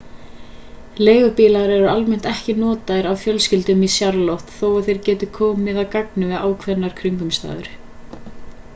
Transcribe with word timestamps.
leigubílar 1.07 1.73
eru 1.73 1.89
almennt 1.91 2.25
ekki 2.31 2.55
notaðir 2.61 3.09
af 3.11 3.19
fjölskyldum 3.25 3.85
í 3.87 3.91
charlotte 3.99 4.57
þó 4.61 4.67
að 4.79 4.89
þeir 4.89 5.03
geti 5.09 5.31
komið 5.39 5.81
að 5.83 5.89
gagni 5.97 6.31
við 6.33 6.41
ákveðnar 6.49 6.99
kringumstæður 7.03 7.69